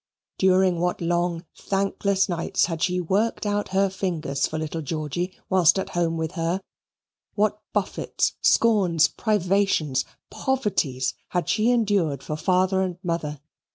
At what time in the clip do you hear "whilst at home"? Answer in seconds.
5.47-6.17